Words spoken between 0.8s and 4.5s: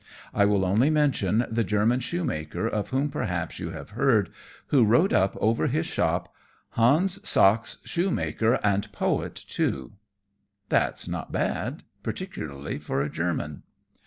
mention the German shoemaker, of whom perhaps you have heard,